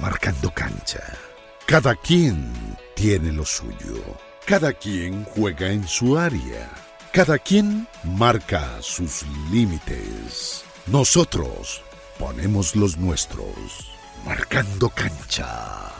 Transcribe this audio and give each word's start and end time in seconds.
marcando 0.00 0.50
cancha. 0.50 1.00
Cada 1.66 1.94
quien 1.94 2.52
tiene 2.94 3.32
lo 3.32 3.44
suyo. 3.44 4.02
Cada 4.44 4.72
quien 4.72 5.24
juega 5.24 5.70
en 5.70 5.86
su 5.86 6.16
área. 6.16 6.70
Cada 7.12 7.38
quien 7.38 7.88
marca 8.04 8.62
sus 8.80 9.24
límites. 9.50 10.64
Nosotros 10.86 11.82
ponemos 12.18 12.76
los 12.76 12.96
nuestros. 12.98 13.90
Marcando 14.24 14.90
cancha. 14.90 15.92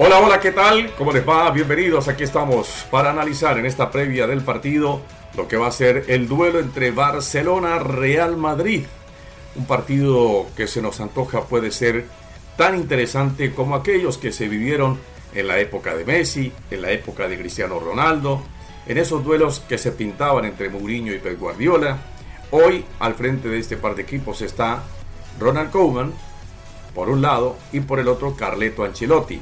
Hola, 0.00 0.20
hola, 0.20 0.38
¿qué 0.38 0.52
tal? 0.52 0.94
¿Cómo 0.94 1.12
les 1.12 1.28
va? 1.28 1.50
Bienvenidos. 1.50 2.06
Aquí 2.06 2.22
estamos 2.22 2.86
para 2.88 3.10
analizar 3.10 3.58
en 3.58 3.66
esta 3.66 3.90
previa 3.90 4.28
del 4.28 4.42
partido 4.42 5.02
lo 5.36 5.48
que 5.48 5.56
va 5.56 5.68
a 5.68 5.72
ser 5.72 6.04
el 6.08 6.28
duelo 6.28 6.60
entre 6.60 6.90
Barcelona-Real 6.90 8.36
Madrid. 8.36 8.84
Un 9.56 9.66
partido 9.66 10.46
que 10.56 10.66
se 10.66 10.82
nos 10.82 11.00
antoja 11.00 11.42
puede 11.42 11.70
ser 11.70 12.06
tan 12.56 12.76
interesante 12.76 13.52
como 13.52 13.74
aquellos 13.74 14.18
que 14.18 14.32
se 14.32 14.48
vivieron 14.48 14.98
en 15.34 15.46
la 15.46 15.58
época 15.58 15.94
de 15.94 16.04
Messi, 16.04 16.52
en 16.70 16.82
la 16.82 16.90
época 16.90 17.28
de 17.28 17.38
Cristiano 17.38 17.78
Ronaldo, 17.78 18.42
en 18.86 18.98
esos 18.98 19.22
duelos 19.22 19.60
que 19.60 19.78
se 19.78 19.92
pintaban 19.92 20.44
entre 20.44 20.70
Mourinho 20.70 21.12
y 21.12 21.18
Pep 21.18 21.38
Guardiola. 21.38 21.98
Hoy 22.50 22.84
al 22.98 23.14
frente 23.14 23.48
de 23.48 23.58
este 23.58 23.76
par 23.76 23.94
de 23.94 24.02
equipos 24.02 24.40
está 24.40 24.82
Ronald 25.38 25.70
Koeman 25.70 26.12
por 26.94 27.10
un 27.10 27.22
lado 27.22 27.56
y 27.72 27.80
por 27.80 28.00
el 28.00 28.08
otro 28.08 28.34
Carleto 28.34 28.84
Ancelotti. 28.84 29.40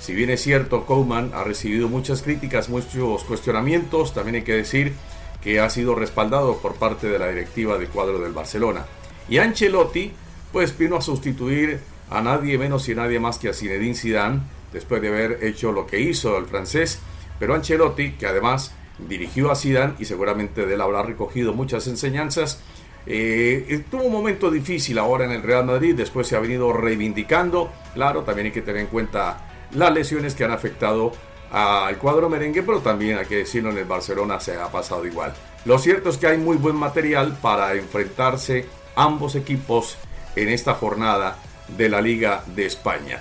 Si 0.00 0.14
bien 0.14 0.30
es 0.30 0.42
cierto, 0.42 0.86
Koeman 0.86 1.32
ha 1.34 1.44
recibido 1.44 1.88
muchas 1.88 2.22
críticas, 2.22 2.68
muchos 2.68 3.24
cuestionamientos, 3.24 4.12
también 4.12 4.36
hay 4.36 4.42
que 4.42 4.54
decir 4.54 4.94
que 5.42 5.60
ha 5.60 5.70
sido 5.70 5.94
respaldado 5.94 6.58
por 6.58 6.74
parte 6.74 7.08
de 7.08 7.18
la 7.18 7.28
directiva 7.28 7.78
del 7.78 7.88
cuadro 7.88 8.18
del 8.18 8.32
Barcelona. 8.32 8.84
Y 9.28 9.38
Ancelotti, 9.38 10.12
pues 10.52 10.76
vino 10.76 10.96
a 10.96 11.00
sustituir 11.00 11.80
a 12.10 12.20
nadie 12.20 12.58
menos 12.58 12.88
y 12.88 12.94
nadie 12.94 13.20
más 13.20 13.38
que 13.38 13.48
a 13.48 13.54
Zinedine 13.54 13.94
Zidane, 13.94 14.40
después 14.72 15.00
de 15.00 15.08
haber 15.08 15.44
hecho 15.44 15.72
lo 15.72 15.86
que 15.86 16.00
hizo 16.00 16.36
el 16.36 16.46
francés. 16.46 17.00
Pero 17.38 17.54
Ancelotti, 17.54 18.12
que 18.12 18.26
además 18.26 18.74
dirigió 19.08 19.50
a 19.50 19.56
Zidane 19.56 19.94
y 19.98 20.04
seguramente 20.04 20.66
de 20.66 20.74
él 20.74 20.80
habrá 20.80 21.02
recogido 21.02 21.54
muchas 21.54 21.86
enseñanzas, 21.86 22.60
eh, 23.06 23.82
tuvo 23.90 24.04
un 24.04 24.12
momento 24.12 24.50
difícil 24.50 24.98
ahora 24.98 25.24
en 25.24 25.30
el 25.30 25.42
Real 25.42 25.64
Madrid, 25.64 25.94
después 25.94 26.26
se 26.26 26.36
ha 26.36 26.40
venido 26.40 26.72
reivindicando. 26.72 27.72
Claro, 27.94 28.22
también 28.22 28.46
hay 28.46 28.52
que 28.52 28.62
tener 28.62 28.82
en 28.82 28.88
cuenta 28.88 29.46
las 29.72 29.92
lesiones 29.92 30.34
que 30.34 30.44
han 30.44 30.50
afectado 30.50 31.12
al 31.50 31.98
cuadro 31.98 32.28
merengue, 32.28 32.62
pero 32.62 32.80
también 32.80 33.18
hay 33.18 33.26
que 33.26 33.38
decirlo, 33.38 33.70
en 33.70 33.78
el 33.78 33.84
Barcelona 33.84 34.38
se 34.40 34.56
ha 34.56 34.70
pasado 34.70 35.06
igual. 35.06 35.34
Lo 35.64 35.78
cierto 35.78 36.10
es 36.10 36.16
que 36.16 36.26
hay 36.26 36.38
muy 36.38 36.56
buen 36.56 36.76
material 36.76 37.36
para 37.40 37.74
enfrentarse 37.74 38.66
ambos 38.94 39.34
equipos 39.34 39.96
en 40.36 40.48
esta 40.48 40.74
jornada 40.74 41.36
de 41.76 41.88
la 41.88 42.00
Liga 42.00 42.44
de 42.46 42.66
España. 42.66 43.20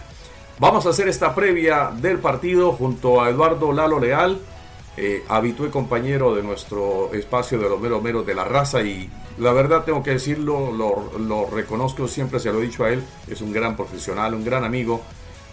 Vamos 0.59 0.85
a 0.85 0.89
hacer 0.89 1.07
esta 1.07 1.33
previa 1.33 1.91
del 1.93 2.19
partido 2.19 2.73
junto 2.73 3.21
a 3.21 3.29
Eduardo 3.29 3.71
Lalo 3.71 3.99
Leal, 3.99 4.39
eh, 4.97 5.23
habitué 5.29 5.69
compañero 5.69 6.35
de 6.35 6.43
nuestro 6.43 7.13
espacio 7.13 7.57
de 7.57 7.69
los 7.69 7.79
meros 7.79 8.03
meros 8.03 8.25
de 8.25 8.35
la 8.35 8.43
raza 8.43 8.81
y 8.81 9.09
la 9.37 9.53
verdad 9.53 9.85
tengo 9.85 10.03
que 10.03 10.11
decirlo, 10.11 10.71
lo, 10.73 11.17
lo 11.17 11.49
reconozco, 11.49 12.07
siempre 12.07 12.39
se 12.41 12.51
lo 12.51 12.59
he 12.59 12.63
dicho 12.63 12.83
a 12.83 12.89
él, 12.89 13.01
es 13.29 13.41
un 13.41 13.53
gran 13.53 13.77
profesional, 13.77 14.33
un 14.33 14.43
gran 14.43 14.65
amigo 14.65 15.01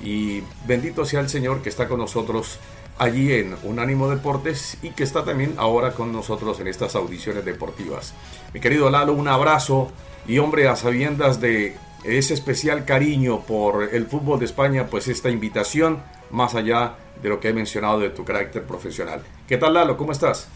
y 0.00 0.42
bendito 0.66 1.04
sea 1.04 1.20
el 1.20 1.28
Señor 1.28 1.62
que 1.62 1.68
está 1.68 1.88
con 1.88 1.98
nosotros 1.98 2.58
allí 2.98 3.32
en 3.32 3.56
Unánimo 3.62 4.08
Deportes 4.08 4.78
y 4.82 4.90
que 4.90 5.04
está 5.04 5.24
también 5.24 5.54
ahora 5.58 5.92
con 5.92 6.12
nosotros 6.12 6.60
en 6.60 6.68
estas 6.68 6.94
audiciones 6.94 7.44
deportivas. 7.44 8.14
Mi 8.54 8.60
querido 8.60 8.90
Lalo, 8.90 9.12
un 9.12 9.28
abrazo 9.28 9.90
y 10.26 10.38
hombre, 10.38 10.68
a 10.68 10.76
sabiendas 10.76 11.40
de 11.40 11.76
ese 12.04 12.34
especial 12.34 12.84
cariño 12.84 13.40
por 13.40 13.94
el 13.94 14.06
fútbol 14.06 14.38
de 14.38 14.44
España, 14.46 14.86
pues 14.86 15.08
esta 15.08 15.30
invitación, 15.30 16.02
más 16.30 16.54
allá 16.54 16.96
de 17.22 17.28
lo 17.28 17.40
que 17.40 17.48
he 17.48 17.52
mencionado 17.52 17.98
de 18.00 18.10
tu 18.10 18.24
carácter 18.24 18.64
profesional. 18.64 19.22
¿Qué 19.46 19.56
tal 19.56 19.74
Lalo? 19.74 19.96
¿Cómo 19.96 20.12
estás? 20.12 20.48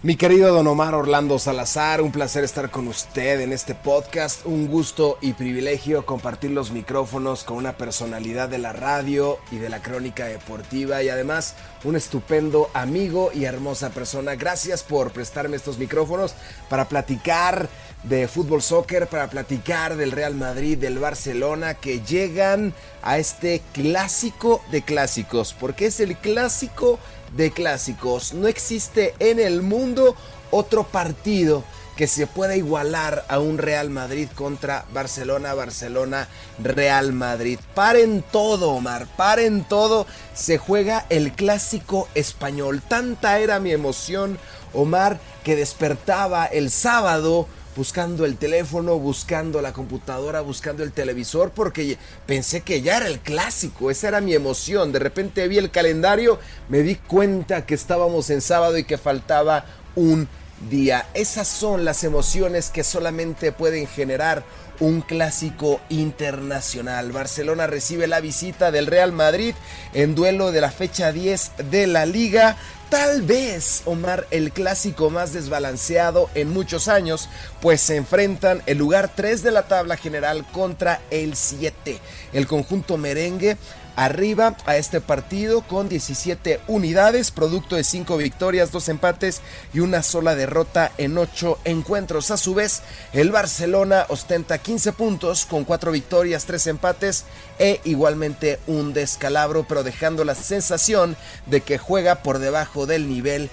Mi 0.00 0.14
querido 0.14 0.54
Don 0.54 0.68
Omar 0.68 0.94
Orlando 0.94 1.40
Salazar, 1.40 2.02
un 2.02 2.12
placer 2.12 2.44
estar 2.44 2.70
con 2.70 2.86
usted 2.86 3.40
en 3.40 3.52
este 3.52 3.74
podcast, 3.74 4.46
un 4.46 4.68
gusto 4.68 5.18
y 5.20 5.32
privilegio 5.32 6.06
compartir 6.06 6.52
los 6.52 6.70
micrófonos 6.70 7.42
con 7.42 7.56
una 7.56 7.72
personalidad 7.72 8.48
de 8.48 8.58
la 8.58 8.72
radio 8.72 9.40
y 9.50 9.56
de 9.56 9.68
la 9.68 9.82
crónica 9.82 10.26
deportiva 10.26 11.02
y 11.02 11.08
además 11.08 11.56
un 11.82 11.96
estupendo 11.96 12.70
amigo 12.74 13.32
y 13.34 13.42
hermosa 13.42 13.90
persona. 13.90 14.36
Gracias 14.36 14.84
por 14.84 15.10
prestarme 15.10 15.56
estos 15.56 15.78
micrófonos 15.78 16.36
para 16.68 16.88
platicar 16.88 17.68
de 18.04 18.28
fútbol 18.28 18.62
soccer, 18.62 19.08
para 19.08 19.28
platicar 19.28 19.96
del 19.96 20.12
Real 20.12 20.36
Madrid, 20.36 20.78
del 20.78 21.00
Barcelona, 21.00 21.74
que 21.74 22.02
llegan 22.02 22.72
a 23.02 23.18
este 23.18 23.60
clásico 23.72 24.62
de 24.70 24.82
clásicos, 24.82 25.56
porque 25.58 25.86
es 25.86 25.98
el 25.98 26.16
clásico 26.16 26.92
de 26.92 27.17
clásicos. 27.54 28.34
No 28.34 28.48
existe 28.48 29.14
en 29.18 29.38
el 29.40 29.62
mundo 29.62 30.16
otro 30.50 30.84
partido 30.84 31.64
que 31.96 32.06
se 32.06 32.28
pueda 32.28 32.54
igualar 32.54 33.24
a 33.28 33.40
un 33.40 33.58
Real 33.58 33.90
Madrid 33.90 34.28
contra 34.36 34.84
Barcelona, 34.92 35.52
Barcelona, 35.54 36.28
Real 36.62 37.12
Madrid. 37.12 37.58
Paren 37.74 38.22
todo, 38.30 38.70
Omar, 38.70 39.08
paren 39.16 39.64
todo. 39.64 40.06
Se 40.32 40.58
juega 40.58 41.06
el 41.10 41.32
clásico 41.32 42.08
español. 42.14 42.82
Tanta 42.86 43.40
era 43.40 43.58
mi 43.58 43.72
emoción, 43.72 44.38
Omar, 44.72 45.18
que 45.42 45.56
despertaba 45.56 46.46
el 46.46 46.70
sábado 46.70 47.48
buscando 47.78 48.24
el 48.24 48.36
teléfono, 48.36 48.98
buscando 48.98 49.62
la 49.62 49.72
computadora, 49.72 50.40
buscando 50.40 50.82
el 50.82 50.90
televisor, 50.90 51.52
porque 51.52 51.96
pensé 52.26 52.62
que 52.62 52.82
ya 52.82 52.96
era 52.96 53.06
el 53.06 53.20
clásico, 53.20 53.92
esa 53.92 54.08
era 54.08 54.20
mi 54.20 54.34
emoción. 54.34 54.90
De 54.90 54.98
repente 54.98 55.46
vi 55.46 55.58
el 55.58 55.70
calendario, 55.70 56.40
me 56.68 56.82
di 56.82 56.96
cuenta 56.96 57.66
que 57.66 57.76
estábamos 57.76 58.30
en 58.30 58.40
sábado 58.40 58.78
y 58.78 58.82
que 58.82 58.98
faltaba 58.98 59.64
un 59.94 60.26
día. 60.68 61.06
Esas 61.14 61.46
son 61.46 61.84
las 61.84 62.02
emociones 62.02 62.70
que 62.70 62.82
solamente 62.82 63.52
pueden 63.52 63.86
generar 63.86 64.42
un 64.80 65.00
clásico 65.00 65.80
internacional. 65.88 67.12
Barcelona 67.12 67.66
recibe 67.66 68.06
la 68.06 68.20
visita 68.20 68.70
del 68.70 68.86
Real 68.86 69.12
Madrid 69.12 69.54
en 69.92 70.14
duelo 70.14 70.52
de 70.52 70.60
la 70.60 70.70
fecha 70.70 71.12
10 71.12 71.52
de 71.70 71.86
la 71.86 72.06
liga. 72.06 72.56
Tal 72.88 73.22
vez, 73.22 73.82
Omar, 73.84 74.26
el 74.30 74.50
clásico 74.50 75.10
más 75.10 75.32
desbalanceado 75.34 76.30
en 76.34 76.50
muchos 76.50 76.88
años, 76.88 77.28
pues 77.60 77.82
se 77.82 77.96
enfrentan 77.96 78.62
el 78.66 78.78
lugar 78.78 79.10
3 79.14 79.42
de 79.42 79.50
la 79.50 79.64
tabla 79.68 79.96
general 79.96 80.46
contra 80.52 81.02
el 81.10 81.36
7. 81.36 81.98
El 82.32 82.46
conjunto 82.46 82.96
merengue 82.96 83.58
arriba 83.98 84.56
a 84.64 84.76
este 84.76 85.00
partido 85.00 85.62
con 85.62 85.88
17 85.88 86.60
unidades, 86.68 87.32
producto 87.32 87.74
de 87.74 87.82
5 87.82 88.16
victorias, 88.16 88.70
2 88.70 88.90
empates 88.90 89.42
y 89.74 89.80
una 89.80 90.04
sola 90.04 90.36
derrota 90.36 90.92
en 90.98 91.18
8 91.18 91.58
encuentros. 91.64 92.30
A 92.30 92.36
su 92.36 92.54
vez, 92.54 92.82
el 93.12 93.32
Barcelona 93.32 94.06
ostenta 94.08 94.58
15 94.58 94.92
puntos 94.92 95.46
con 95.46 95.64
4 95.64 95.90
victorias, 95.90 96.44
3 96.44 96.68
empates 96.68 97.24
e 97.58 97.80
igualmente 97.82 98.60
un 98.68 98.92
descalabro, 98.92 99.66
pero 99.68 99.82
dejando 99.82 100.24
la 100.24 100.36
sensación 100.36 101.16
de 101.46 101.62
que 101.62 101.76
juega 101.76 102.22
por 102.22 102.38
debajo 102.38 102.86
del 102.86 103.08
nivel 103.08 103.50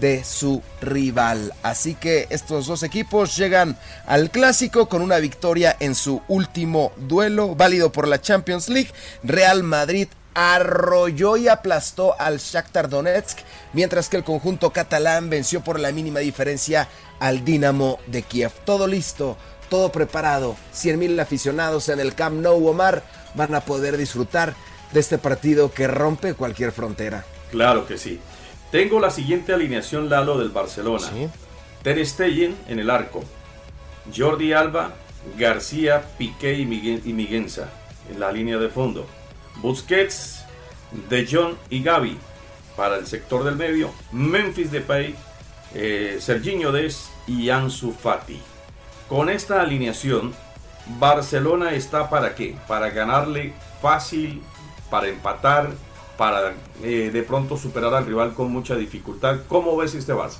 de 0.00 0.24
su 0.24 0.62
rival. 0.80 1.52
Así 1.62 1.94
que 1.94 2.26
estos 2.30 2.66
dos 2.66 2.82
equipos 2.82 3.36
llegan 3.36 3.76
al 4.06 4.30
clásico 4.30 4.88
con 4.88 5.02
una 5.02 5.18
victoria 5.18 5.76
en 5.80 5.94
su 5.94 6.22
último 6.28 6.92
duelo, 6.96 7.54
válido 7.54 7.92
por 7.92 8.08
la 8.08 8.20
Champions 8.20 8.68
League. 8.68 8.90
Real 9.22 9.62
Madrid 9.62 10.08
arrolló 10.34 11.36
y 11.36 11.48
aplastó 11.48 12.18
al 12.18 12.38
Shakhtar 12.38 12.88
Donetsk, 12.88 13.38
mientras 13.72 14.08
que 14.08 14.16
el 14.16 14.24
conjunto 14.24 14.70
catalán 14.70 15.28
venció 15.28 15.62
por 15.62 15.78
la 15.78 15.92
mínima 15.92 16.20
diferencia 16.20 16.88
al 17.18 17.44
Dinamo 17.44 17.98
de 18.06 18.22
Kiev. 18.22 18.52
Todo 18.64 18.86
listo, 18.86 19.36
todo 19.68 19.92
preparado. 19.92 20.56
100.000 20.74 21.20
aficionados 21.20 21.88
en 21.88 22.00
el 22.00 22.14
Camp 22.14 22.40
Nou 22.40 22.66
Omar 22.66 23.02
van 23.34 23.54
a 23.54 23.60
poder 23.60 23.96
disfrutar 23.96 24.54
de 24.92 25.00
este 25.00 25.18
partido 25.18 25.72
que 25.72 25.86
rompe 25.86 26.34
cualquier 26.34 26.72
frontera. 26.72 27.24
Claro 27.50 27.86
que 27.86 27.98
sí. 27.98 28.20
Tengo 28.70 29.00
la 29.00 29.10
siguiente 29.10 29.52
alineación 29.52 30.08
Lalo 30.08 30.38
del 30.38 30.50
Barcelona. 30.50 31.08
Ter 31.82 32.04
Stegen 32.06 32.56
en 32.68 32.78
el 32.78 32.88
arco. 32.88 33.24
Jordi 34.16 34.52
Alba, 34.52 34.92
García, 35.36 36.04
Piqué 36.18 36.54
y, 36.54 36.66
Miguenza 36.66 37.68
en 38.10 38.20
la 38.20 38.30
línea 38.30 38.58
de 38.58 38.68
fondo. 38.68 39.06
Busquets, 39.56 40.44
De 41.08 41.26
Jong 41.26 41.54
y 41.68 41.82
Gaby 41.82 42.16
para 42.76 42.96
el 42.96 43.06
sector 43.06 43.44
del 43.44 43.56
medio. 43.56 43.90
Memphis 44.12 44.70
Depay, 44.70 45.14
eh, 45.74 46.18
Serginho 46.20 46.70
Des 46.70 47.10
y 47.26 47.50
Ansu 47.50 47.92
Fati. 47.92 48.40
Con 49.08 49.28
esta 49.28 49.60
alineación, 49.60 50.32
Barcelona 50.98 51.72
está 51.72 52.08
para 52.08 52.34
qué? 52.34 52.56
Para 52.68 52.90
ganarle 52.90 53.52
fácil, 53.82 54.40
para 54.90 55.08
empatar 55.08 55.70
para 56.20 56.52
eh, 56.82 57.08
de 57.10 57.22
pronto 57.22 57.56
superar 57.56 57.94
al 57.94 58.04
rival 58.04 58.34
con 58.34 58.52
mucha 58.52 58.76
dificultad. 58.76 59.38
¿Cómo 59.48 59.74
ves 59.78 59.94
este 59.94 60.12
Barça? 60.12 60.36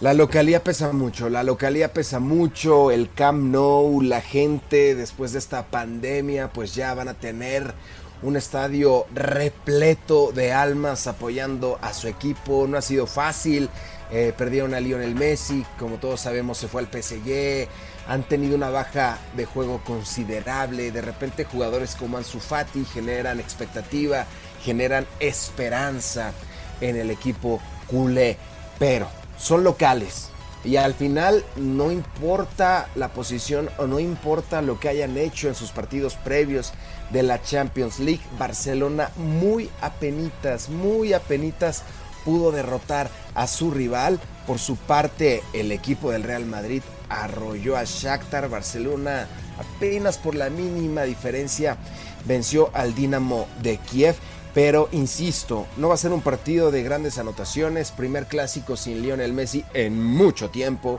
La 0.00 0.14
localía 0.14 0.64
pesa 0.64 0.92
mucho, 0.92 1.28
la 1.28 1.42
localía 1.42 1.92
pesa 1.92 2.20
mucho, 2.20 2.90
el 2.90 3.12
Camp 3.12 3.52
Nou, 3.52 4.00
la 4.00 4.22
gente 4.22 4.94
después 4.94 5.32
de 5.32 5.40
esta 5.40 5.66
pandemia 5.66 6.54
pues 6.54 6.74
ya 6.74 6.94
van 6.94 7.08
a 7.08 7.12
tener 7.12 7.74
un 8.22 8.34
estadio 8.34 9.04
repleto 9.14 10.32
de 10.32 10.54
almas 10.54 11.06
apoyando 11.06 11.78
a 11.82 11.92
su 11.92 12.08
equipo, 12.08 12.66
no 12.66 12.78
ha 12.78 12.82
sido 12.82 13.06
fácil, 13.06 13.68
eh, 14.10 14.32
perdieron 14.36 14.74
a 14.74 14.80
Lionel 14.80 15.14
Messi, 15.14 15.64
como 15.78 15.96
todos 15.96 16.20
sabemos 16.20 16.58
se 16.58 16.68
fue 16.68 16.80
al 16.80 16.88
PSG, 16.88 17.68
han 18.06 18.22
tenido 18.22 18.54
una 18.54 18.70
baja 18.70 19.18
de 19.36 19.46
juego 19.46 19.80
considerable, 19.84 20.92
de 20.92 21.02
repente 21.02 21.44
jugadores 21.44 21.96
como 21.96 22.16
Ansu 22.16 22.38
Fati 22.38 22.84
generan 22.84 23.40
expectativa, 23.40 24.26
generan 24.62 25.06
esperanza 25.18 26.32
en 26.80 26.96
el 26.96 27.10
equipo 27.10 27.60
culé, 27.88 28.36
pero 28.78 29.08
son 29.38 29.64
locales. 29.64 30.30
Y 30.64 30.76
al 30.76 30.94
final 30.94 31.44
no 31.56 31.92
importa 31.92 32.88
la 32.96 33.08
posición 33.08 33.70
o 33.78 33.86
no 33.86 34.00
importa 34.00 34.62
lo 34.62 34.80
que 34.80 34.88
hayan 34.88 35.16
hecho 35.16 35.46
en 35.46 35.54
sus 35.54 35.70
partidos 35.70 36.16
previos 36.16 36.72
de 37.10 37.22
la 37.22 37.40
Champions 37.40 38.00
League, 38.00 38.22
Barcelona 38.36 39.10
muy 39.16 39.70
apenitas, 39.80 40.68
muy 40.68 41.12
apenitas 41.12 41.84
pudo 42.26 42.50
derrotar 42.50 43.08
a 43.34 43.46
su 43.46 43.70
rival. 43.70 44.20
Por 44.46 44.58
su 44.58 44.76
parte, 44.76 45.42
el 45.52 45.72
equipo 45.72 46.10
del 46.10 46.24
Real 46.24 46.44
Madrid 46.44 46.82
arrolló 47.08 47.76
a 47.76 47.84
Shakhtar. 47.84 48.50
Barcelona 48.50 49.28
apenas 49.58 50.18
por 50.18 50.34
la 50.34 50.50
mínima 50.50 51.02
diferencia 51.02 51.78
venció 52.26 52.70
al 52.74 52.94
Dinamo 52.94 53.46
de 53.62 53.78
Kiev. 53.78 54.16
Pero 54.52 54.88
insisto, 54.92 55.66
no 55.76 55.88
va 55.88 55.94
a 55.94 55.98
ser 55.98 56.12
un 56.12 56.22
partido 56.22 56.70
de 56.70 56.82
grandes 56.82 57.18
anotaciones, 57.18 57.90
primer 57.92 58.26
clásico 58.26 58.76
sin 58.76 59.02
Lionel 59.02 59.32
Messi 59.32 59.64
en 59.74 60.02
mucho 60.02 60.50
tiempo. 60.50 60.98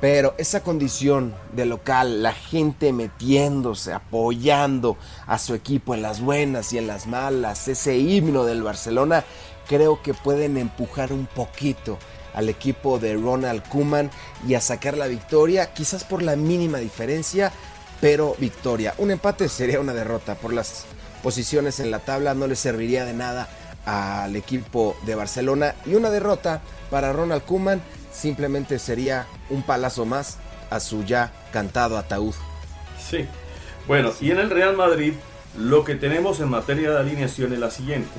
Pero 0.00 0.34
esa 0.38 0.62
condición 0.62 1.34
de 1.52 1.64
local, 1.66 2.22
la 2.22 2.32
gente 2.32 2.92
metiéndose, 2.92 3.92
apoyando 3.92 4.96
a 5.26 5.38
su 5.38 5.54
equipo 5.54 5.94
en 5.94 6.02
las 6.02 6.20
buenas 6.20 6.72
y 6.72 6.78
en 6.78 6.86
las 6.86 7.06
malas, 7.06 7.68
ese 7.68 7.96
himno 7.96 8.44
del 8.44 8.62
Barcelona, 8.62 9.24
creo 9.68 10.02
que 10.02 10.14
pueden 10.14 10.56
empujar 10.56 11.12
un 11.12 11.26
poquito 11.26 11.98
al 12.34 12.48
equipo 12.48 12.98
de 12.98 13.14
Ronald 13.14 13.62
Kuman 13.68 14.10
y 14.46 14.54
a 14.54 14.60
sacar 14.60 14.96
la 14.96 15.06
victoria, 15.06 15.72
quizás 15.72 16.04
por 16.04 16.22
la 16.22 16.36
mínima 16.36 16.78
diferencia, 16.78 17.52
pero 18.00 18.34
victoria. 18.38 18.94
Un 18.98 19.10
empate 19.10 19.48
sería 19.48 19.80
una 19.80 19.94
derrota 19.94 20.34
por 20.34 20.52
las 20.52 20.84
posiciones 21.24 21.80
en 21.80 21.90
la 21.90 22.00
tabla 22.00 22.34
no 22.34 22.46
le 22.46 22.54
serviría 22.54 23.06
de 23.06 23.14
nada 23.14 23.48
al 23.86 24.36
equipo 24.36 24.94
de 25.06 25.14
Barcelona 25.14 25.74
y 25.86 25.94
una 25.94 26.10
derrota 26.10 26.60
para 26.90 27.14
Ronald 27.14 27.42
Kuman 27.44 27.80
simplemente 28.12 28.78
sería 28.78 29.26
un 29.48 29.62
palazo 29.62 30.04
más 30.04 30.36
a 30.68 30.80
su 30.80 31.02
ya 31.02 31.32
cantado 31.50 31.96
ataúd. 31.96 32.34
Sí. 33.02 33.26
Bueno, 33.88 34.12
y 34.20 34.32
en 34.32 34.38
el 34.38 34.50
Real 34.50 34.76
Madrid 34.76 35.14
lo 35.56 35.84
que 35.84 35.94
tenemos 35.94 36.40
en 36.40 36.50
materia 36.50 36.90
de 36.90 36.98
alineación 36.98 37.54
es 37.54 37.58
la 37.58 37.70
siguiente. 37.70 38.12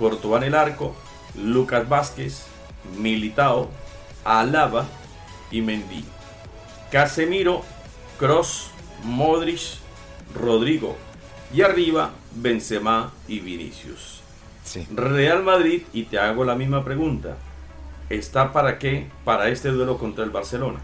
Courtois 0.00 0.38
en 0.38 0.48
el 0.48 0.54
arco, 0.54 0.94
Lucas 1.36 1.86
Vázquez, 1.86 2.46
Militao, 2.96 3.68
Alaba 4.24 4.86
y 5.50 5.60
Mendy. 5.60 6.06
Casemiro, 6.90 7.62
Cross, 8.18 8.70
Modric, 9.04 9.60
Rodrigo, 10.34 10.96
y 11.52 11.60
arriba, 11.60 12.12
Benzema 12.34 13.12
y 13.28 13.40
Vinicius. 13.40 14.22
Real 14.90 15.42
Madrid, 15.42 15.82
y 15.92 16.04
te 16.04 16.18
hago 16.18 16.44
la 16.44 16.54
misma 16.54 16.82
pregunta, 16.82 17.36
¿está 18.08 18.54
para 18.54 18.78
qué? 18.78 19.10
Para 19.26 19.48
este 19.48 19.68
duelo 19.68 19.98
contra 19.98 20.24
el 20.24 20.30
Barcelona. 20.30 20.80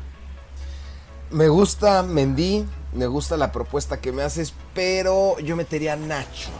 Me 1.30 1.48
gusta 1.48 2.02
Mendy, 2.02 2.66
me 2.92 3.06
gusta 3.06 3.38
la 3.38 3.50
propuesta 3.50 3.98
que 3.98 4.12
me 4.12 4.22
haces, 4.22 4.52
pero 4.74 5.38
yo 5.40 5.56
metería 5.56 5.94
a 5.94 5.96
Nacho 5.96 6.50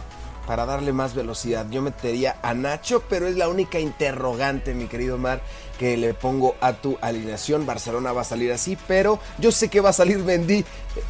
para 0.47 0.65
darle 0.65 0.93
más 0.93 1.13
velocidad. 1.13 1.67
Yo 1.69 1.81
metería 1.81 2.37
a 2.41 2.53
Nacho, 2.53 3.03
pero 3.09 3.27
es 3.27 3.35
la 3.35 3.49
única 3.49 3.79
interrogante, 3.79 4.73
mi 4.73 4.87
querido 4.87 5.17
Mar, 5.17 5.41
que 5.77 5.97
le 5.97 6.13
pongo 6.13 6.55
a 6.61 6.73
tu 6.73 6.97
alineación. 7.01 7.65
Barcelona 7.65 8.13
va 8.13 8.21
a 8.21 8.23
salir 8.23 8.51
así, 8.53 8.77
pero 8.87 9.19
yo 9.37 9.51
sé 9.51 9.67
que 9.67 9.81
va 9.81 9.89
a 9.89 9.93
salir 9.93 10.19
Mendy 10.19 10.63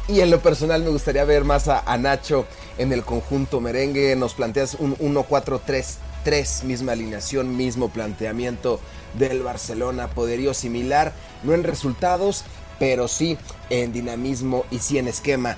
y 0.08 0.20
en 0.20 0.30
lo 0.30 0.40
personal 0.40 0.82
me 0.82 0.90
gustaría 0.90 1.24
ver 1.24 1.44
más 1.44 1.68
a, 1.68 1.96
Nacho 1.96 2.46
en 2.78 2.92
el 2.92 3.04
conjunto 3.04 3.60
merengue. 3.60 4.16
Nos 4.16 4.34
planteas 4.34 4.74
un 4.74 4.96
1-4-3-3, 4.98 6.64
misma 6.64 6.92
alineación, 6.92 7.56
mismo 7.56 7.90
planteamiento 7.90 8.80
del 9.14 9.42
Barcelona, 9.42 10.08
poderío 10.08 10.52
similar, 10.52 11.12
no 11.44 11.54
en 11.54 11.62
resultados, 11.62 12.44
pero 12.80 13.06
sí 13.06 13.38
en 13.70 13.92
dinamismo 13.92 14.66
y 14.72 14.80
sí 14.80 14.98
en 14.98 15.06
esquema. 15.06 15.56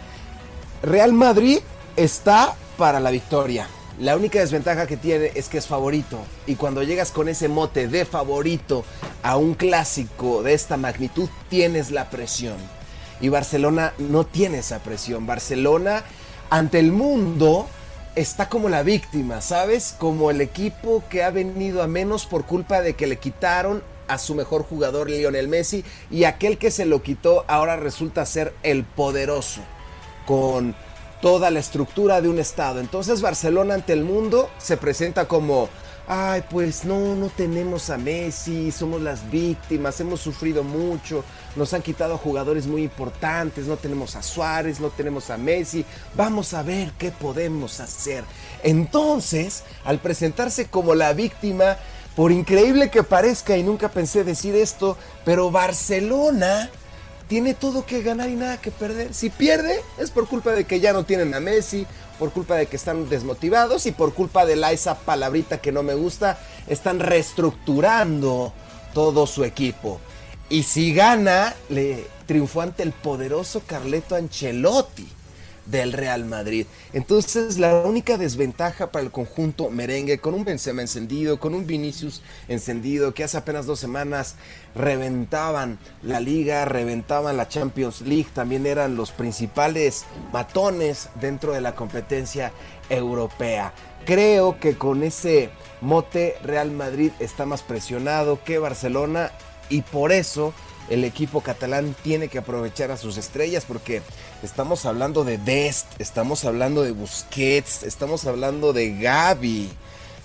Real 0.83 1.15
Madrid 1.15 1.61
está 1.97 2.55
para 2.81 2.99
la 2.99 3.11
victoria. 3.11 3.69
La 3.99 4.17
única 4.17 4.39
desventaja 4.39 4.87
que 4.87 4.97
tiene 4.97 5.33
es 5.35 5.51
que 5.51 5.59
es 5.59 5.67
favorito. 5.67 6.19
Y 6.47 6.55
cuando 6.55 6.83
llegas 6.83 7.11
con 7.11 7.29
ese 7.29 7.47
mote 7.47 7.89
de 7.89 8.07
favorito 8.07 8.87
a 9.23 9.37
un 9.37 9.53
clásico 9.53 10.43
de 10.43 10.55
esta 10.55 10.79
magnitud, 10.79 11.29
tienes 11.51 11.91
la 11.91 12.09
presión. 12.09 12.57
Y 13.21 13.29
Barcelona 13.29 13.93
no 13.99 14.25
tiene 14.25 14.61
esa 14.61 14.79
presión. 14.79 15.27
Barcelona 15.27 16.05
ante 16.49 16.79
el 16.79 16.91
mundo 16.91 17.69
está 18.15 18.49
como 18.49 18.71
la 18.71 18.83
víctima, 18.83 19.43
¿sabes? 19.43 19.95
Como 19.99 20.31
el 20.31 20.41
equipo 20.41 21.05
que 21.11 21.23
ha 21.23 21.31
venido 21.31 21.83
a 21.83 21.87
menos 21.87 22.25
por 22.25 22.47
culpa 22.47 22.81
de 22.81 22.95
que 22.95 23.07
le 23.07 23.19
quitaron 23.19 23.83
a 24.09 24.17
su 24.17 24.35
mejor 24.35 24.63
jugador 24.63 25.11
Lionel 25.11 25.49
Messi 25.49 25.85
y 26.11 26.25
aquel 26.25 26.57
que 26.57 26.71
se 26.71 26.87
lo 26.87 27.03
quitó 27.03 27.45
ahora 27.47 27.77
resulta 27.77 28.25
ser 28.25 28.55
el 28.63 28.85
poderoso 28.85 29.61
con 30.27 30.75
toda 31.21 31.51
la 31.51 31.61
estructura 31.61 32.21
de 32.21 32.29
un 32.29 32.39
Estado. 32.39 32.81
Entonces 32.81 33.21
Barcelona 33.21 33.75
ante 33.75 33.93
el 33.93 34.05
mundo 34.05 34.51
se 34.59 34.77
presenta 34.77 35.29
como, 35.29 35.69
ay, 36.09 36.43
pues 36.51 36.85
no, 36.85 37.15
no 37.15 37.29
tenemos 37.29 37.91
a 37.91 37.99
Messi, 37.99 38.73
somos 38.73 39.01
las 39.01 39.31
víctimas, 39.31 40.01
hemos 40.01 40.21
sufrido 40.21 40.65
mucho, 40.65 41.23
nos 41.57 41.73
han 41.73 41.83
quitado 41.83 42.19
jugadores 42.19 42.67
muy 42.67 42.83
importantes, 42.83 43.67
no 43.67 43.77
tenemos 43.77 44.17
a 44.17 44.23
Suárez, 44.23 44.81
no 44.81 44.89
tenemos 44.89 45.31
a 45.31 45.37
Messi, 45.37 45.85
vamos 46.17 46.55
a 46.55 46.63
ver 46.63 46.93
qué 46.99 47.11
podemos 47.11 47.81
hacer. 47.81 48.25
Entonces, 48.63 49.63
al 49.85 49.99
presentarse 49.99 50.67
como 50.67 50.95
la 50.95 51.13
víctima, 51.13 51.77
por 52.17 52.33
increíble 52.33 52.91
que 52.91 53.03
parezca, 53.03 53.57
y 53.57 53.63
nunca 53.63 53.89
pensé 53.89 54.25
decir 54.25 54.57
esto, 54.57 54.97
pero 55.25 55.51
Barcelona 55.51 56.71
tiene 57.31 57.55
todo 57.55 57.87
que 57.87 58.03
ganar 58.03 58.29
y 58.29 58.35
nada 58.35 58.61
que 58.61 58.73
perder. 58.73 59.15
Si 59.15 59.31
pierde, 59.31 59.85
es 59.99 60.11
por 60.11 60.27
culpa 60.27 60.51
de 60.51 60.65
que 60.65 60.81
ya 60.81 60.93
no 60.93 61.05
tienen 61.05 61.33
a 61.33 61.39
Messi, 61.39 61.87
por 62.19 62.33
culpa 62.33 62.57
de 62.57 62.67
que 62.67 62.75
están 62.75 63.09
desmotivados 63.09 63.87
y 63.87 63.93
por 63.93 64.15
culpa 64.15 64.45
de 64.45 64.57
la 64.57 64.73
esa 64.73 64.99
palabrita 64.99 65.61
que 65.61 65.71
no 65.71 65.85
me 65.85 65.95
gusta, 65.95 66.41
están 66.67 66.99
reestructurando 66.99 68.53
todo 68.93 69.29
su 69.29 69.45
equipo. 69.45 70.01
Y 70.49 70.65
si 70.65 70.93
gana, 70.93 71.55
le 71.69 72.05
triunfó 72.27 72.63
ante 72.63 72.83
el 72.83 72.91
poderoso 72.91 73.63
Carleto 73.65 74.17
Ancelotti 74.17 75.20
del 75.67 75.93
Real 75.93 76.25
Madrid. 76.25 76.67
Entonces, 76.93 77.59
la 77.59 77.83
única 77.83 78.17
desventaja 78.17 78.91
para 78.91 79.05
el 79.05 79.11
conjunto 79.11 79.71
merengue, 79.71 80.19
con 80.19 80.35
un 80.35 80.45
Benzema 80.45 80.83
encendido, 80.83 81.39
con 81.39 81.55
un 81.55 81.67
Vinicius 81.67 82.23
encendido, 82.49 83.15
que 83.15 83.25
hace 83.25 83.37
apenas 83.37 83.67
dos 83.67 83.81
semanas 83.81 84.37
reventaban 84.75 85.79
la 86.03 86.21
liga, 86.21 86.65
reventaban 86.65 87.37
la 87.37 87.49
Champions 87.49 88.01
League, 88.03 88.29
también 88.33 88.67
eran 88.67 88.97
los 88.97 89.11
principales 89.11 90.05
matones 90.33 91.09
dentro 91.21 91.53
de 91.53 91.61
la 91.61 91.75
competencia 91.75 92.53
europea. 92.89 93.73
Creo 94.05 94.59
que 94.59 94.77
con 94.77 95.03
ese 95.03 95.51
mote 95.81 96.37
Real 96.43 96.71
Madrid 96.71 97.13
está 97.21 97.47
más 97.47 97.63
presionado 97.63 98.43
que 98.45 98.59
Barcelona 98.59 99.31
y 99.69 99.83
por 99.83 100.13
eso 100.13 100.53
el 100.91 101.05
equipo 101.05 101.41
catalán 101.41 101.95
tiene 102.03 102.29
que 102.29 102.39
aprovechar 102.39 102.91
a 102.91 102.97
sus 102.97 103.17
estrellas 103.17 103.65
porque 103.67 104.03
estamos 104.43 104.85
hablando 104.85 105.25
de 105.25 105.39
Dest, 105.39 105.87
estamos 106.01 106.45
hablando 106.45 106.83
de 106.83 106.91
Busquets, 106.91 107.85
estamos 107.85 108.27
hablando 108.27 108.73
de 108.73 108.99
Gaby. 108.99 109.71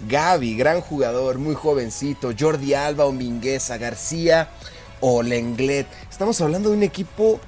Gaby, 0.10 0.58
gran 0.58 0.82
jugador, 0.82 1.38
muy 1.38 1.56
jovencito, 1.56 2.32
Jordi 2.38 2.74
Alba, 2.74 3.10
Mingueza, 3.12 3.78
García 3.78 4.50
o 5.00 5.24
Lenglet. 5.24 5.88
Estamos 6.12 6.42
hablando 6.42 6.70
de 6.70 6.76
un 6.76 6.84
equipo 6.84 7.40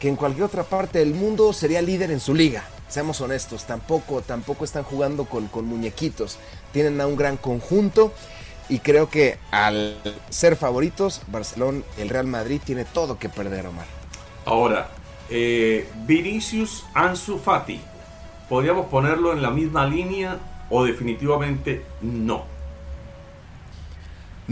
que 0.00 0.08
en 0.08 0.16
cualquier 0.16 0.44
otra 0.44 0.64
parte 0.64 0.98
del 0.98 1.14
mundo 1.14 1.52
sería 1.52 1.80
líder 1.80 2.10
en 2.10 2.18
su 2.18 2.34
liga. 2.34 2.64
Seamos 2.88 3.20
honestos, 3.20 3.64
tampoco, 3.64 4.20
tampoco 4.22 4.64
están 4.64 4.82
jugando 4.82 5.26
con, 5.26 5.46
con 5.46 5.66
muñequitos. 5.66 6.38
Tienen 6.72 7.00
a 7.00 7.06
un 7.06 7.16
gran 7.16 7.36
conjunto 7.36 8.12
y 8.68 8.78
creo 8.78 9.08
que 9.08 9.38
al 9.50 9.96
ser 10.30 10.56
favoritos, 10.56 11.22
Barcelona, 11.28 11.82
el 11.98 12.08
Real 12.08 12.26
Madrid 12.26 12.60
tiene 12.64 12.84
todo 12.84 13.18
que 13.18 13.28
perder, 13.28 13.66
Omar. 13.66 13.86
Ahora, 14.44 14.88
eh, 15.30 15.88
Vinicius 16.06 16.84
Ansu 16.94 17.38
Fati, 17.38 17.80
¿podríamos 18.48 18.86
ponerlo 18.86 19.32
en 19.32 19.42
la 19.42 19.50
misma 19.50 19.86
línea 19.86 20.38
o 20.70 20.84
definitivamente 20.84 21.84
no? 22.00 22.44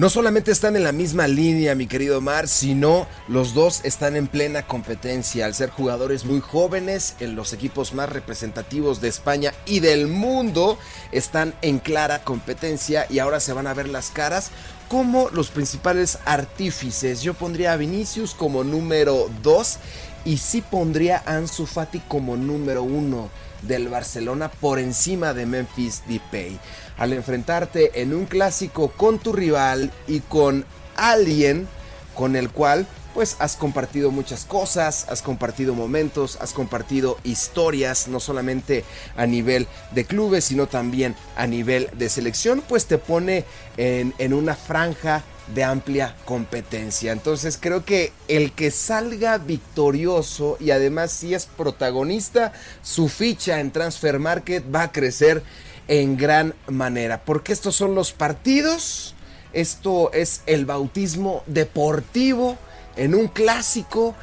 No 0.01 0.09
solamente 0.09 0.51
están 0.51 0.77
en 0.77 0.85
la 0.85 0.93
misma 0.93 1.29
línea, 1.29 1.75
mi 1.75 1.87
querido 1.87 2.23
Mar, 2.23 2.49
sino 2.49 3.07
los 3.29 3.53
dos 3.53 3.83
están 3.85 4.17
en 4.17 4.29
plena 4.29 4.67
competencia 4.67 5.45
al 5.45 5.53
ser 5.53 5.69
jugadores 5.69 6.25
muy 6.25 6.41
jóvenes 6.41 7.17
en 7.21 7.37
los 7.37 7.53
equipos 7.53 7.93
más 7.93 8.09
representativos 8.09 9.03
de 9.03 9.09
España 9.09 9.53
y 9.67 9.81
del 9.81 10.07
mundo. 10.07 10.79
Están 11.13 11.53
en 11.61 11.81
clara 11.81 12.25
competencia 12.25 13.05
y 13.11 13.19
ahora 13.19 13.41
se 13.41 13.53
van 13.53 13.67
a 13.67 13.75
ver 13.75 13.91
las 13.91 14.09
caras 14.09 14.53
como 14.89 15.29
los 15.29 15.51
principales 15.51 16.19
artífices. 16.25 17.21
Yo 17.21 17.35
pondría 17.35 17.75
a 17.75 17.77
Vinicius 17.77 18.33
como 18.33 18.65
número 18.65 19.29
2 19.43 19.79
y 20.25 20.39
sí 20.39 20.63
pondría 20.63 21.23
a 21.25 21.37
Ansu 21.37 21.67
Fati 21.67 22.01
como 22.01 22.37
número 22.37 22.83
1 22.83 23.31
del 23.63 23.89
Barcelona 23.89 24.51
por 24.51 24.79
encima 24.79 25.35
de 25.35 25.47
Memphis 25.47 26.03
Depay. 26.07 26.59
Al 26.99 27.13
enfrentarte 27.13 28.03
en 28.03 28.15
un 28.15 28.27
clásico 28.27 28.89
con 28.93 29.19
tu 29.19 29.33
rival 29.33 29.91
y 30.07 30.21
con 30.21 30.65
alguien 30.97 31.69
con 32.15 32.37
el 32.37 32.51
cual 32.51 32.87
pues 33.15 33.37
has 33.41 33.57
compartido 33.57 34.11
muchas 34.11 34.45
cosas, 34.45 35.07
has 35.09 35.23
compartido 35.23 35.75
momentos, 35.75 36.39
has 36.41 36.53
compartido 36.53 37.19
historias, 37.25 38.07
no 38.09 38.21
solamente 38.21 38.85
a 39.17 39.27
nivel 39.27 39.67
de 39.93 40.05
clubes, 40.05 40.45
sino 40.45 40.69
también 40.69 41.17
a 41.37 41.47
nivel 41.47 41.91
de 41.95 42.09
selección, 42.09 42.63
pues 42.69 42.87
te 42.87 42.99
pone 42.99 43.45
en, 43.77 44.15
en 44.19 44.33
una 44.33 44.55
franja 44.55 45.25
de 45.55 45.65
amplia 45.65 46.17
competencia. 46.25 47.13
Entonces 47.13 47.59
creo 47.61 47.85
que 47.85 48.13
el 48.29 48.53
que 48.53 48.71
salga 48.71 49.39
victorioso 49.39 50.57
y 50.61 50.71
además 50.71 51.13
si 51.13 51.35
es 51.35 51.47
protagonista, 51.47 52.53
su 52.83 53.09
ficha 53.09 53.61
en 53.61 53.71
Transfer 53.71 54.19
Market 54.19 54.65
va 54.75 54.83
a 54.85 54.93
crecer 54.93 55.43
en 55.89 56.17
gran 56.17 56.55
manera. 56.69 57.23
Porque 57.25 57.53
estos 57.53 57.75
son 57.77 57.95
los 57.95 58.13
partidos, 58.13 59.15
esto 59.53 60.13
es 60.13 60.43
el 60.47 60.67
bautismo 60.67 61.43
deportivo 61.47 62.57
en 62.97 63.15
un 63.15 63.29
clásico 63.29 64.15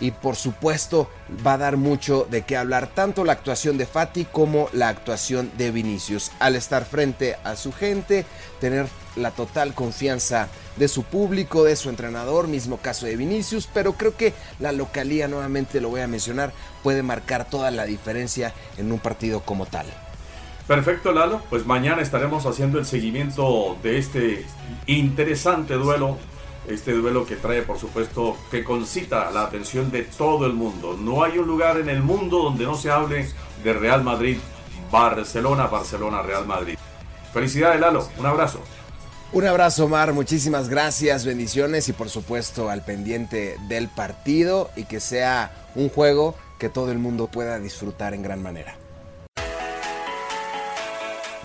y 0.00 0.10
por 0.10 0.36
supuesto 0.36 1.08
va 1.46 1.54
a 1.54 1.58
dar 1.58 1.76
mucho 1.76 2.26
de 2.30 2.42
qué 2.42 2.56
hablar 2.56 2.88
tanto 2.88 3.24
la 3.24 3.32
actuación 3.32 3.78
de 3.78 3.86
Fati 3.86 4.24
como 4.24 4.68
la 4.72 4.88
actuación 4.88 5.50
de 5.56 5.70
Vinicius. 5.70 6.32
Al 6.40 6.56
estar 6.56 6.84
frente 6.84 7.36
a 7.44 7.56
su 7.56 7.72
gente, 7.72 8.26
tener 8.60 8.86
la 9.16 9.30
total 9.30 9.74
confianza 9.74 10.48
de 10.76 10.88
su 10.88 11.04
público, 11.04 11.64
de 11.64 11.76
su 11.76 11.88
entrenador, 11.88 12.48
mismo 12.48 12.78
caso 12.78 13.06
de 13.06 13.16
Vinicius, 13.16 13.68
pero 13.72 13.94
creo 13.94 14.16
que 14.16 14.34
la 14.58 14.72
localía, 14.72 15.28
nuevamente 15.28 15.80
lo 15.80 15.90
voy 15.90 16.00
a 16.00 16.08
mencionar, 16.08 16.52
puede 16.82 17.02
marcar 17.02 17.48
toda 17.48 17.70
la 17.70 17.84
diferencia 17.84 18.52
en 18.76 18.90
un 18.92 18.98
partido 18.98 19.40
como 19.40 19.66
tal. 19.66 19.86
Perfecto, 20.66 21.12
Lalo. 21.12 21.42
Pues 21.50 21.66
mañana 21.66 22.00
estaremos 22.00 22.46
haciendo 22.46 22.78
el 22.78 22.86
seguimiento 22.86 23.76
de 23.82 23.98
este 23.98 24.46
interesante 24.86 25.74
duelo 25.74 26.18
este 26.68 26.92
duelo 26.92 27.26
que 27.26 27.36
trae, 27.36 27.62
por 27.62 27.78
supuesto, 27.78 28.36
que 28.50 28.64
concita 28.64 29.30
la 29.30 29.42
atención 29.42 29.90
de 29.90 30.02
todo 30.02 30.46
el 30.46 30.54
mundo. 30.54 30.96
No 30.98 31.22
hay 31.22 31.38
un 31.38 31.46
lugar 31.46 31.78
en 31.78 31.88
el 31.88 32.02
mundo 32.02 32.38
donde 32.38 32.64
no 32.64 32.74
se 32.74 32.90
hable 32.90 33.28
de 33.62 33.72
Real 33.72 34.02
Madrid, 34.02 34.38
Barcelona, 34.90 35.66
Barcelona, 35.66 36.22
Real 36.22 36.46
Madrid. 36.46 36.78
Felicidades, 37.32 37.80
Lalo. 37.80 38.08
Un 38.18 38.26
abrazo. 38.26 38.60
Un 39.34 39.44
abrazo, 39.44 39.88
Mar. 39.88 40.12
Muchísimas 40.12 40.68
gracias, 40.68 41.24
bendiciones 41.24 41.88
y 41.88 41.92
por 41.92 42.08
supuesto 42.08 42.70
al 42.70 42.84
pendiente 42.84 43.56
del 43.66 43.88
partido 43.88 44.70
y 44.76 44.84
que 44.84 45.00
sea 45.00 45.50
un 45.74 45.88
juego 45.88 46.36
que 46.56 46.68
todo 46.68 46.92
el 46.92 47.00
mundo 47.00 47.26
pueda 47.26 47.58
disfrutar 47.58 48.14
en 48.14 48.22
gran 48.22 48.40
manera. 48.40 48.76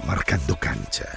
Marcando 0.05 0.55
cancha. 0.59 1.07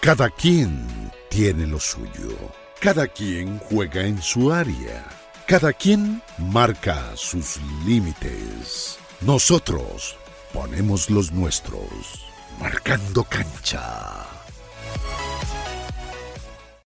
Cada 0.00 0.28
quien 0.28 0.84
tiene 1.30 1.68
lo 1.68 1.78
suyo. 1.78 2.36
Cada 2.80 3.06
quien 3.06 3.60
juega 3.70 4.02
en 4.02 4.20
su 4.20 4.52
área. 4.52 5.04
Cada 5.46 5.72
quien 5.72 6.20
marca 6.36 7.12
sus 7.14 7.60
límites. 7.86 8.98
Nosotros 9.20 10.16
ponemos 10.52 11.10
los 11.10 11.30
nuestros. 11.30 12.26
Marcando 12.58 13.22
cancha. 13.22 14.26